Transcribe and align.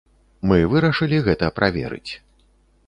Мы 0.51 0.57
вырашылі 0.71 1.21
гэта 1.29 1.51
праверыць. 1.59 2.11